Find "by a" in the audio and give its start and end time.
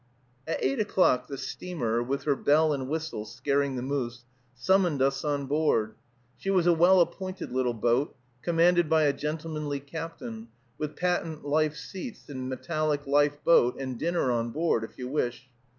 8.89-9.13